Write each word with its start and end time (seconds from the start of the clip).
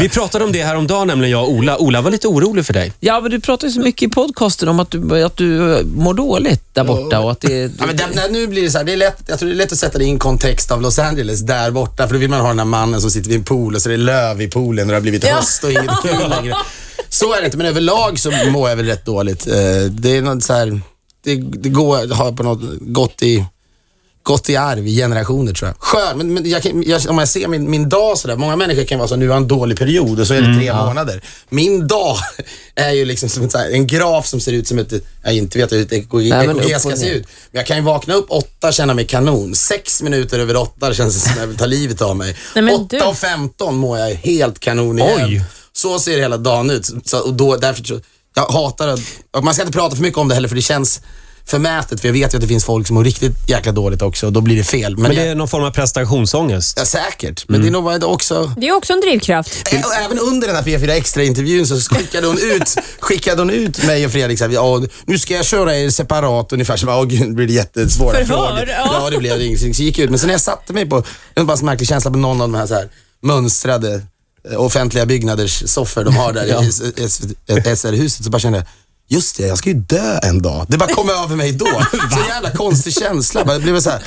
Vi 0.00 0.08
pratade 0.08 0.44
om 0.44 0.52
det 0.52 0.62
här 0.62 0.76
om 0.76 0.86
dagen 0.86 1.06
nämligen 1.06 1.32
jag 1.32 1.42
och 1.44 1.50
Ola. 1.52 1.78
Ola 1.78 2.00
var 2.00 2.10
lite 2.10 2.28
orolig 2.28 2.66
för 2.66 2.72
dig. 2.72 2.92
Ja, 3.00 3.20
men 3.20 3.30
du 3.30 3.40
pratar 3.40 3.66
ju 3.66 3.72
så 3.72 3.80
mycket 3.80 4.02
i 4.02 4.08
podcasten 4.08 4.68
om 4.68 4.80
att 4.80 4.90
du, 4.90 5.24
att 5.24 5.36
du 5.36 5.76
eh, 5.78 5.84
mår 5.84 6.14
dåligt 6.14 6.74
där 6.74 6.84
borta 6.84 7.20
och 7.20 7.30
att 7.32 7.40
det... 7.40 7.70
Ja, 7.78 7.86
men 7.86 7.96
det, 7.96 8.28
nu 8.30 8.46
blir 8.46 8.62
det 8.62 8.70
så 8.70 8.78
här, 8.78 8.84
det 8.84 8.92
är 8.92 8.96
lätt, 8.96 9.16
jag 9.26 9.38
tror 9.38 9.48
det 9.48 9.54
är 9.54 9.56
lätt 9.56 9.72
att 9.72 9.78
sätta 9.78 9.98
det 9.98 10.04
i 10.04 10.08
en 10.10 10.18
kontext 10.18 10.70
av 10.70 10.82
Los 10.82 10.98
Angeles 10.98 11.40
där 11.40 11.70
borta. 11.70 12.06
För 12.06 12.14
då 12.14 12.20
vill 12.20 12.30
man 12.30 12.40
ha 12.40 12.48
den 12.48 12.58
här 12.58 12.66
mannen 12.66 13.00
som 13.00 13.10
sitter 13.10 13.28
vid 13.28 13.38
en 13.38 13.44
pool 13.44 13.74
och 13.74 13.82
så 13.82 13.88
är 13.88 13.90
det 13.90 13.96
löv 14.04 14.40
i 14.42 14.48
poolen 14.48 14.84
och 14.84 14.88
det 14.88 14.96
har 14.96 15.00
blivit 15.00 15.24
höst 15.28 15.64
och 15.64 15.70
inget 15.70 15.90
kul 16.02 16.28
längre. 16.30 16.56
Så 17.08 17.34
är 17.34 17.40
det 17.40 17.44
inte, 17.44 17.56
men 17.56 17.66
överlag 17.66 18.18
så 18.18 18.32
mår 18.50 18.68
jag 18.68 18.76
väl 18.76 18.86
rätt 18.86 19.04
dåligt. 19.04 19.46
Eh, 19.46 19.54
Det 19.90 20.16
är 20.16 20.22
något 20.22 20.44
så 20.44 20.52
här, 20.52 20.80
det, 21.24 21.34
det 21.36 21.68
går, 21.68 22.14
har 22.14 22.32
på 22.32 22.42
något 22.42 22.60
gått 22.80 23.22
i 23.22 23.44
gått 24.22 24.50
i 24.50 24.56
arv 24.56 24.86
i 24.86 24.96
generationer 24.96 25.52
tror 25.52 25.68
jag. 25.68 25.76
Skön, 25.78 26.18
men, 26.18 26.34
men 26.34 26.50
jag, 26.50 26.84
jag, 26.84 27.02
om 27.08 27.18
jag 27.18 27.28
ser 27.28 27.48
min, 27.48 27.70
min 27.70 27.88
dag 27.88 28.18
sådär, 28.18 28.36
många 28.36 28.56
människor 28.56 28.84
kan 28.84 28.98
vara 28.98 29.08
så 29.08 29.16
nu 29.16 29.28
har 29.28 29.36
en 29.36 29.48
dålig 29.48 29.78
period 29.78 30.20
och 30.20 30.26
så 30.26 30.34
är 30.34 30.42
det 30.42 30.58
tre 30.58 30.74
månader. 30.74 31.22
Min 31.48 31.88
dag 31.88 32.16
är 32.74 32.90
ju 32.90 33.04
liksom 33.04 33.28
som 33.28 33.44
ett, 33.44 33.54
här, 33.54 33.70
en 33.70 33.86
graf 33.86 34.26
som 34.26 34.40
ser 34.40 34.52
ut 34.52 34.68
som 34.68 34.78
ett, 34.78 34.92
jag 35.22 35.34
inte 35.34 35.58
vet 35.58 35.72
hur 35.72 35.82
ett 35.82 35.92
EKG, 35.92 36.14
upp 36.14 36.80
ska 36.80 36.88
och 36.88 36.98
se 36.98 37.08
ut. 37.08 37.26
Men 37.50 37.58
jag 37.58 37.66
kan 37.66 37.76
ju 37.76 37.82
vakna 37.82 38.14
upp 38.14 38.26
åtta, 38.28 38.72
känna 38.72 38.94
mig 38.94 39.06
kanon. 39.06 39.54
Sex 39.54 40.02
minuter 40.02 40.38
över 40.38 40.56
åtta 40.56 40.94
känns 40.94 41.14
det 41.14 41.20
som 41.20 41.40
jag 41.40 41.46
vill 41.46 41.56
ta 41.56 41.66
livet 41.66 42.02
av 42.02 42.16
mig. 42.16 42.36
Nej, 42.54 42.74
åtta 42.74 42.96
du- 42.96 43.02
och 43.04 43.16
femton 43.16 43.76
mår 43.76 43.98
jag 43.98 44.14
helt 44.14 44.58
kanon 44.58 44.98
igen. 44.98 45.20
Oj. 45.24 45.44
Så 45.72 45.98
ser 45.98 46.18
hela 46.18 46.36
dagen 46.36 46.70
ut. 46.70 46.90
Så, 47.04 47.18
och 47.18 47.34
då, 47.34 47.56
därför, 47.56 48.00
jag 48.34 48.46
hatar 48.46 48.88
att, 48.88 49.00
och 49.30 49.44
man 49.44 49.54
ska 49.54 49.62
inte 49.62 49.78
prata 49.78 49.96
för 49.96 50.02
mycket 50.02 50.18
om 50.18 50.28
det 50.28 50.34
heller 50.34 50.48
för 50.48 50.56
det 50.56 50.62
känns 50.62 51.00
förmätet 51.46 52.00
för 52.00 52.08
jag 52.08 52.12
vet 52.12 52.34
ju 52.34 52.36
att 52.36 52.40
det 52.42 52.48
finns 52.48 52.64
folk 52.64 52.86
som 52.86 52.94
mår 52.94 53.04
riktigt 53.04 53.32
jäkla 53.48 53.72
dåligt 53.72 54.02
också 54.02 54.26
och 54.26 54.32
då 54.32 54.40
blir 54.40 54.56
det 54.56 54.64
fel. 54.64 54.92
Men, 54.92 55.02
Men 55.02 55.10
det 55.10 55.16
jag, 55.16 55.26
är 55.26 55.34
någon 55.34 55.48
form 55.48 55.64
av 55.64 55.70
prestationsångest. 55.70 56.74
ja, 56.78 56.84
säkert, 56.84 57.44
men 57.48 57.60
det 57.60 57.66
är 57.66 57.70
nog 57.70 57.84
bara 57.84 58.06
också 58.06 58.52
Det 58.56 58.68
är 58.68 58.72
också 58.76 58.92
en 58.92 59.00
drivkraft. 59.00 59.68
Ä- 59.72 59.82
och 59.84 59.94
Även 59.94 60.18
under 60.18 60.46
den 60.46 60.56
här 60.56 60.62
P4 60.62 60.90
Extra-intervjun 60.90 61.66
så 61.66 61.80
skickade 61.96 62.26
hon 62.26 62.38
ut, 62.38 62.76
skickade 63.00 63.40
hon 63.42 63.50
ut 63.50 63.84
mig 63.84 64.06
och 64.06 64.12
Fredrik 64.12 64.38
så 64.38 64.44
här, 64.44 64.52
ja, 64.52 64.82
nu 65.06 65.18
ska 65.18 65.34
jag 65.34 65.44
köra 65.44 65.76
er 65.76 65.90
separat 65.90 66.52
ungefär. 66.52 66.76
Så 66.76 66.86
bara, 66.86 66.98
åh 66.98 67.04
gud, 67.04 67.34
blir 67.34 67.46
det 67.46 67.52
jättesvåra 67.52 68.12
Förhör, 68.12 68.26
frågor. 68.26 68.68
ja. 68.68 68.90
Ja, 69.04 69.10
det 69.10 69.18
blev 69.18 69.38
det. 69.38 69.44
ingenting. 69.44 69.74
Så 69.74 69.82
gick 69.82 69.98
jag 69.98 70.04
ut. 70.04 70.10
Men 70.10 70.18
sen 70.18 70.26
när 70.26 70.34
jag 70.34 70.40
satte 70.40 70.72
mig 70.72 70.86
på, 70.88 71.00
det 71.34 71.40
var 71.40 71.44
bara 71.44 71.52
en 71.52 71.58
så 71.58 71.64
märklig 71.64 71.88
känsla 71.88 72.10
på 72.10 72.18
någon 72.18 72.40
av 72.40 72.48
de 72.48 72.54
här, 72.58 72.66
så 72.66 72.74
här 72.74 72.88
mönstrade 73.22 74.02
eh, 74.52 74.60
offentliga 74.60 75.06
byggnaders 75.06 75.62
soffor 75.70 76.04
de 76.04 76.16
har 76.16 76.32
där 76.32 76.44
i 76.62 76.68
S- 76.68 76.82
S- 76.96 77.20
SR-huset 77.80 78.24
så 78.24 78.30
bara 78.30 78.38
kände 78.38 78.58
jag, 78.58 78.66
Just 79.12 79.36
det, 79.36 79.46
jag 79.46 79.58
ska 79.58 79.68
ju 79.68 79.74
dö 79.74 80.18
en 80.22 80.42
dag. 80.42 80.66
Det 80.68 80.78
bara 80.78 80.94
kom 80.94 81.10
över 81.10 81.36
mig 81.36 81.52
då. 81.52 81.66
Så 82.10 82.18
jävla 82.28 82.50
konstig 82.50 82.94
känsla. 82.94 83.44
Det, 83.44 83.60
blev 83.60 83.80
så 83.80 83.90
här, 83.90 84.02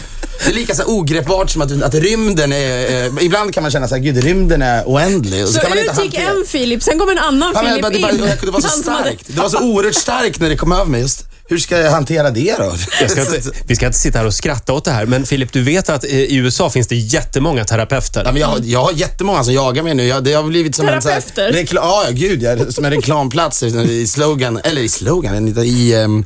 det 0.45 0.51
är 0.51 0.53
lika 0.53 0.75
så 0.75 0.83
ogreppbart 0.85 1.49
som 1.49 1.61
att, 1.61 1.81
att 1.81 1.93
rymden 1.93 2.53
är... 2.53 3.05
Eh, 3.05 3.25
ibland 3.25 3.53
kan 3.53 3.63
man 3.63 3.71
känna 3.71 3.87
så 3.87 3.95
här, 3.95 4.01
gud 4.01 4.23
rymden 4.23 4.61
är 4.61 4.83
oändlig. 4.83 5.43
Och 5.43 5.49
Så 5.49 5.59
kan 5.59 5.69
man 5.69 5.79
ut 5.79 6.03
gick 6.03 6.13
en 6.13 6.45
Filip, 6.47 6.83
sen 6.83 6.99
kom 6.99 7.09
en 7.09 7.17
annan 7.17 7.51
Ja, 7.55 7.61
Filip 7.61 7.75
det, 7.75 7.99
bara, 7.99 8.11
in. 8.11 8.17
det, 8.41 8.51
var 8.51 8.61
så 8.61 8.67
starkt. 8.67 9.23
Det 9.27 9.41
var 9.41 9.49
så 9.49 9.59
oerhört 9.59 9.95
starkt 9.95 10.39
när 10.39 10.49
det 10.49 10.57
kom 10.57 10.71
över 10.71 10.85
mig. 10.85 11.01
Just, 11.01 11.25
hur 11.47 11.57
ska 11.57 11.77
jag 11.79 11.91
hantera 11.91 12.31
det 12.31 12.55
då? 12.59 12.73
Jag 13.01 13.11
ska 13.11 13.21
inte, 13.21 13.41
vi 13.67 13.75
ska 13.75 13.85
inte 13.85 13.97
sitta 13.99 14.17
här 14.19 14.25
och 14.25 14.33
skratta 14.33 14.73
åt 14.73 14.85
det 14.85 14.91
här, 14.91 15.05
men 15.05 15.25
Filip, 15.25 15.53
du 15.53 15.61
vet 15.63 15.89
att 15.89 16.03
i 16.03 16.35
USA 16.35 16.69
finns 16.69 16.87
det 16.87 16.95
jättemånga 16.95 17.65
terapeuter. 17.65 18.21
Ja, 18.25 18.31
men 18.31 18.41
jag, 18.41 18.47
har- 18.47 18.59
jag 18.63 18.83
har 18.83 18.91
jättemånga 18.91 19.43
som 19.43 19.53
jagar 19.53 19.83
mig 19.83 19.93
nu. 19.93 20.05
Jag, 20.07 20.23
det 20.23 20.33
har 20.33 20.43
blivit 20.43 20.75
som 20.75 20.87
en 20.89 21.01
så 21.01 21.09
här, 21.09 21.21
Terapeuter? 21.21 21.75
ja, 21.75 22.03
ja, 22.07 22.11
gud, 22.11 22.43
jag, 22.43 22.73
som 22.73 22.85
en 22.85 22.91
reklamplats 22.91 23.63
i, 23.63 24.07
slogan, 24.07 24.59
eller 24.63 24.81
i 24.81 24.89
slogan, 24.89 25.47
i, 25.57 25.61
i, 25.61 25.93
ehm, 25.93 26.25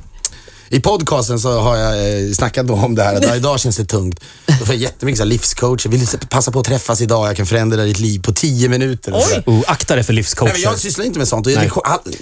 i 0.70 0.80
podcasten 0.80 1.40
så 1.40 1.60
har 1.60 1.78
jag 1.78 1.94
eh, 2.28 2.32
snackat 2.34 2.70
om 2.70 2.96
det 2.96 3.04
här, 3.04 3.16
att 3.16 3.36
idag 3.36 3.60
känns 3.60 3.78
det 3.78 3.86
tungt. 3.86 4.20
Då 4.60 4.66
får 4.66 4.76
jag 4.76 4.82
jättemycket 4.82 5.18
så 5.18 5.24
här, 5.24 5.30
livscoach, 5.30 5.86
jag 5.86 5.92
vill 5.92 6.08
passa 6.30 6.52
på 6.52 6.60
att 6.60 6.66
träffas 6.66 7.02
idag, 7.02 7.28
jag 7.30 7.38
kan 7.38 7.46
förändra 7.46 7.84
ditt 7.84 8.00
liv 8.00 8.22
på 8.22 8.34
tio 8.34 8.70
minuter. 8.70 9.12
där. 9.12 9.44
Oh, 9.46 9.64
akta 9.68 9.96
dig 9.96 10.04
för 10.04 10.14
Nej, 10.14 10.18
livscoacher. 10.18 10.54
men 10.54 10.62
jag 10.62 10.80
sysslar 10.80 11.06
inte 11.06 11.20
med 11.20 11.28
sånt. 11.28 11.48
Jag, 11.48 11.72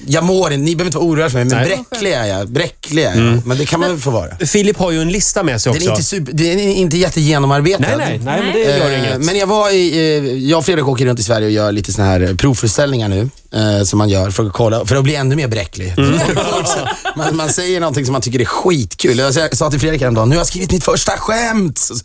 jag 0.07 0.23
mår 0.23 0.53
inte, 0.53 0.57
ni 0.65 0.75
behöver 0.75 0.85
inte 0.87 0.97
vara 0.97 1.07
oroliga 1.07 1.29
för 1.29 1.37
mig, 1.37 1.45
men 1.45 1.57
Nej. 1.57 1.73
Mm. 1.73 1.85
bräcklig 1.89 2.11
är 2.11 2.25
jag. 2.25 2.49
Bräcklig 2.49 3.03
är 3.03 3.15
jag. 3.15 3.45
Men 3.45 3.57
det 3.57 3.65
kan 3.65 3.79
man 3.79 3.89
väl 3.89 3.99
få 3.99 4.09
vara. 4.11 4.37
Filip 4.45 4.77
har 4.77 4.91
ju 4.91 5.01
en 5.01 5.09
lista 5.11 5.43
med 5.43 5.61
sig 5.61 5.73
Den 5.73 5.81
också. 5.81 5.89
är 5.89 5.93
inte, 5.93 6.03
super, 6.03 6.33
den 6.33 6.59
är 6.59 6.73
inte 6.73 6.97
jättegenomarbetad. 6.97 7.79
Nej, 7.79 7.97
nej, 7.97 8.19
nej, 8.23 8.41
men 8.43 8.53
det 8.53 8.59
gör 8.77 8.91
Eh, 8.91 8.99
inget. 8.99 9.21
Men 9.25 9.37
jag 9.37 9.47
var 9.47 9.69
i, 9.69 9.97
eh, 10.17 10.33
jag 10.49 10.57
och 10.57 10.65
Fredrik 10.65 10.87
åker 10.87 11.05
runt 11.05 11.19
i 11.19 11.23
Sverige 11.23 11.45
och 11.45 11.51
gör 11.51 11.71
lite 11.71 11.93
såna 11.93 12.07
här 12.07 12.35
provföreställningar 12.37 13.09
nu. 13.09 13.29
Eh, 13.53 13.83
som 13.83 13.97
man 13.97 14.09
gör 14.09 14.31
för 14.31 14.45
att 14.45 14.53
kolla, 14.53 14.85
för 14.85 14.95
att 14.95 15.03
bli 15.03 15.15
ännu 15.15 15.35
mer 15.35 15.47
bräcklig. 15.47 15.93
Mm. 15.97 16.19
Man, 17.15 17.35
man 17.35 17.49
säger 17.49 17.79
någonting 17.79 18.05
som 18.05 18.13
man 18.13 18.21
tycker 18.21 18.41
är 18.41 18.45
skitkul. 18.45 19.17
Jag, 19.17 19.33
jag 19.33 19.57
sa 19.57 19.69
till 19.69 19.79
Fredrik 19.79 20.01
häromdagen, 20.01 20.29
nu 20.29 20.35
har 20.35 20.39
jag 20.39 20.47
skrivit 20.47 20.71
mitt 20.71 20.83
första 20.83 21.11
skämt. 21.11 21.77
Så, 21.77 21.95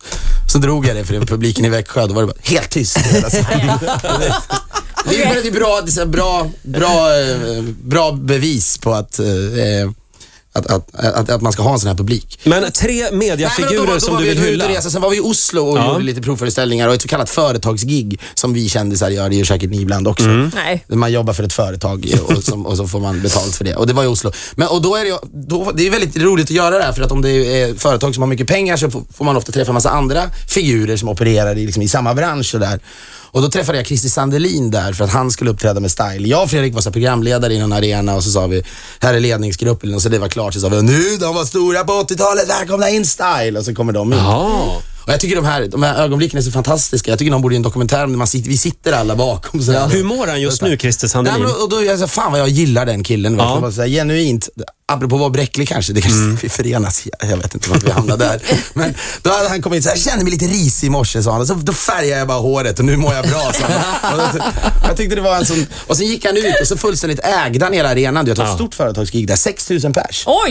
så 0.52 0.58
drog 0.58 0.86
jag 0.86 0.96
det 0.96 1.04
för 1.04 1.20
publiken 1.20 1.64
i 1.64 1.68
Växjö. 1.68 2.06
Då 2.06 2.14
var 2.14 2.22
det 2.22 2.26
bara 2.26 2.36
helt 2.42 2.70
tyst. 2.70 2.94
det, 5.04 5.22
är 5.22 5.50
bra, 5.50 5.82
bra, 6.06 6.50
bra, 6.62 7.20
eh, 7.20 7.62
bra 7.62 8.12
bevis 8.12 8.78
på 8.78 8.92
att, 8.92 9.18
eh, 9.18 9.26
att, 10.54 10.66
att, 10.66 10.94
att, 10.94 11.30
att 11.30 11.42
man 11.42 11.52
ska 11.52 11.62
ha 11.62 11.72
en 11.72 11.78
sån 11.80 11.88
här 11.88 11.94
publik. 11.96 12.38
Men 12.44 12.72
tre 12.72 12.92
Nej, 12.92 13.08
men 13.10 13.18
mediafigurer 13.18 13.76
då 13.76 13.84
var- 13.86 13.94
då 13.94 14.00
som 14.00 14.16
du 14.16 14.22
vi 14.22 14.28
vill 14.28 14.38
hylla. 14.42 14.68
resa. 14.68 14.90
Sen 14.90 15.00
var 15.02 15.10
vi 15.10 15.16
i 15.16 15.20
Oslo 15.20 15.62
och 15.62 15.78
Ja. 15.78 15.92
gjorde 15.92 16.04
lite 16.04 16.20
provföreställningar 16.20 16.88
och 16.88 16.94
ett 16.94 17.02
så 17.02 17.08
kallat 17.08 17.30
företagsgig 17.30 18.20
som 18.34 18.52
vi 18.54 18.68
kändisar 18.68 19.10
gör. 19.10 19.28
Det 19.30 19.36
gör 19.36 19.44
säkert 19.44 19.70
ni 19.70 19.80
ibland 19.80 20.08
också. 20.08 20.24
Mm. 20.24 20.50
Nej. 20.54 20.84
Man 20.88 21.12
jobbar 21.12 21.32
för 21.32 21.42
ett 21.44 21.52
företag 21.52 22.06
och, 22.28 22.44
som, 22.44 22.66
och 22.66 22.76
så 22.76 22.88
får 22.88 23.00
man 23.00 23.22
betalt 23.22 23.54
för 23.56 23.64
det. 23.64 23.74
Och 23.76 23.86
det 23.86 23.92
var 23.92 24.04
i 24.04 24.06
Oslo. 24.06 24.32
Men, 24.54 24.68
och 24.68 24.82
då 24.82 24.96
är 24.96 25.04
det, 25.04 25.18
då, 25.32 25.72
det 25.74 25.86
är 25.86 25.90
väldigt 25.90 26.16
roligt 26.16 26.44
att 26.46 26.50
göra 26.50 26.78
det 26.78 26.84
här 26.84 26.92
för 26.92 27.02
att 27.02 27.12
om 27.12 27.22
det 27.22 27.30
är 27.30 27.74
företag 27.74 28.14
som 28.14 28.22
har 28.22 28.28
mycket 28.28 28.46
pengar 28.46 28.76
så 28.76 28.90
får, 28.90 29.02
får 29.14 29.24
man 29.24 29.36
ofta 29.36 29.52
träffa 29.52 29.70
en 29.70 29.74
massa 29.74 29.90
andra 29.90 30.22
figurer 30.48 30.96
som 30.96 31.08
opererar 31.08 31.58
i, 31.58 31.66
liksom, 31.66 31.82
i 31.82 31.88
samma 31.88 32.14
bransch 32.14 32.54
och 32.54 32.60
där. 32.60 32.80
Och 33.32 33.42
då 33.42 33.48
träffade 33.48 33.78
jag 33.78 33.86
Christer 33.86 34.08
Sandelin 34.08 34.70
där 34.70 34.92
för 34.92 35.04
att 35.04 35.10
han 35.10 35.30
skulle 35.30 35.50
uppträda 35.50 35.80
med 35.80 35.90
style. 35.90 36.28
Jag 36.28 36.42
och 36.42 36.50
Fredrik 36.50 36.74
var 36.74 36.80
så 36.80 36.92
programledare 36.92 37.54
i 37.54 37.58
någon 37.58 37.72
arena 37.72 38.14
och 38.14 38.24
så 38.24 38.30
sa 38.30 38.46
vi, 38.46 38.64
här 39.00 39.14
är 39.14 39.20
ledningsgruppen 39.20 39.94
och 39.94 40.02
så 40.02 40.08
det 40.08 40.18
var 40.18 40.28
klart 40.28 40.54
så 40.54 40.60
sa 40.60 40.68
vi, 40.68 40.82
nu 40.82 41.16
de 41.20 41.34
var 41.34 41.44
stora 41.44 41.84
på 41.84 41.92
80-talet, 41.92 42.48
välkomna 42.48 42.90
in 42.90 43.06
style. 43.06 43.58
Och 43.58 43.64
så 43.64 43.74
kommer 43.74 43.92
de 43.92 44.12
in. 44.12 44.18
Aha. 44.18 44.82
Och 45.06 45.12
jag 45.12 45.20
tycker 45.20 45.36
de 45.36 45.44
här, 45.44 45.66
de 45.66 45.82
här 45.82 45.94
ögonblicken 46.04 46.38
är 46.38 46.42
så 46.42 46.50
fantastiska. 46.50 47.10
Jag 47.10 47.18
tycker 47.18 47.32
de 47.32 47.42
borde 47.42 47.54
göra 47.54 47.58
en 47.58 47.62
dokumentär 47.62 48.04
om 48.04 48.18
man 48.18 48.26
sitter, 48.26 48.48
vi 48.50 48.56
sitter 48.58 48.92
alla 48.92 49.16
bakom. 49.16 49.62
Så 49.62 49.72
här. 49.72 49.88
Hur 49.88 50.04
mår 50.04 50.26
han 50.26 50.40
just 50.40 50.62
nu, 50.62 50.76
Christer 50.78 51.04
Nej, 51.06 51.10
Sandelin? 51.10 51.42
men, 51.42 51.52
och 51.62 51.68
då 51.68 51.82
jag 51.84 51.98
så 51.98 52.08
fan 52.08 52.32
vad 52.32 52.40
jag 52.40 52.48
gillar 52.48 52.86
den 52.86 53.02
killen. 53.04 53.36
Ja. 53.38 53.60
Ja. 53.62 53.72
Så 53.72 53.80
här, 53.80 53.88
genuint. 53.88 54.48
Apropå 54.86 55.14
att 55.16 55.20
vara 55.20 55.30
bräcklig 55.30 55.68
kanske, 55.68 55.92
det 55.92 56.00
kanske 56.00 56.20
Mm. 56.20 56.36
vi 56.42 56.48
förenas. 56.48 57.02
Jag, 57.30 57.36
vet 57.36 57.54
inte 57.54 57.70
varför 57.70 57.86
vi 57.86 57.92
hamnade 57.92 58.24
där. 58.24 58.40
Men 58.74 58.94
då 59.22 59.30
hade 59.30 59.48
han 59.48 59.62
kommit 59.62 59.76
in 59.76 59.82
så 59.82 59.88
här, 59.88 59.96
jag 59.96 60.04
kände 60.04 60.24
mig 60.24 60.32
lite 60.32 60.44
risig 60.46 60.86
i 60.86 60.90
morse 60.90 61.22
sa 61.22 61.32
han. 61.32 61.40
Och 61.40 61.46
så, 61.46 61.54
då 61.54 61.72
färgade 61.72 62.18
jag 62.18 62.28
bara 62.28 62.38
håret 62.38 62.78
och 62.78 62.84
nu 62.84 62.96
mår 62.96 63.14
jag 63.14 63.28
bra 63.28 63.52
sa 63.52 63.64
han. 63.66 64.20
Och 64.20 64.26
då, 64.34 64.44
Jag 64.88 64.96
tyckte 64.96 65.14
det 65.14 65.20
var 65.20 65.36
en 65.36 65.46
sån, 65.46 65.66
och 65.86 65.96
sen 65.96 66.06
gick 66.06 66.24
han 66.24 66.36
ut 66.36 66.60
och 66.60 66.66
så 66.68 66.76
fullständigt 66.76 67.20
ägde 67.22 67.64
han 67.64 67.72
hela 67.74 67.88
arenan. 67.90 68.24
Du 68.24 68.30
vet, 68.30 68.38
ett 68.38 68.44
Ja. 68.48 68.54
stort 68.54 68.74
företagsgig 68.74 69.26
där, 69.28 69.36
6000 69.36 69.92
pers. 69.92 70.24
Oj! 70.26 70.50